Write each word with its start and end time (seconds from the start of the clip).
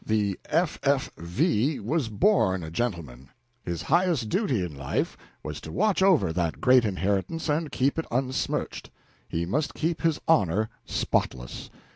The 0.03 0.39
F. 0.47 0.79
F. 0.81 1.11
V. 1.15 1.79
was 1.79 2.09
born 2.09 2.63
a 2.63 2.71
gentleman; 2.71 3.29
his 3.63 3.83
highest 3.83 4.29
duty 4.29 4.63
in 4.65 4.73
life 4.75 5.15
was 5.43 5.61
to 5.61 5.71
watch 5.71 6.01
over 6.01 6.33
that 6.33 6.59
great 6.59 6.85
inheritance 6.85 7.47
and 7.47 7.71
keep 7.71 7.99
it 7.99 8.07
unsmirched. 8.09 8.89
He 9.29 9.45
must 9.45 9.75
keep 9.75 10.01
his 10.01 10.19
honor 10.27 10.69
spotless. 10.85 11.69